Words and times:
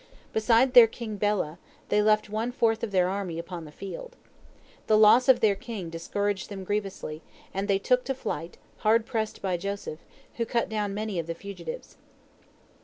Beside 0.33 0.73
their 0.73 0.87
king 0.87 1.17
Bela, 1.17 1.59
they 1.89 2.01
left 2.01 2.27
one 2.27 2.51
fourth 2.51 2.81
of 2.83 2.89
their 2.89 3.07
army 3.07 3.37
upon 3.37 3.65
the 3.65 3.71
field. 3.71 4.15
The 4.87 4.97
loss 4.97 5.29
of 5.29 5.41
their 5.41 5.53
king 5.53 5.91
discouraged 5.91 6.49
them 6.49 6.63
grievously, 6.63 7.21
and 7.53 7.67
they 7.67 7.77
took 7.77 8.03
to 8.05 8.15
flight, 8.15 8.57
hard 8.77 9.05
pressed 9.05 9.43
by 9.43 9.57
Joseph, 9.57 9.99
who 10.37 10.45
cut 10.47 10.69
down 10.69 10.95
many 10.95 11.19
of 11.19 11.27
the 11.27 11.35
fugitives. 11.35 11.97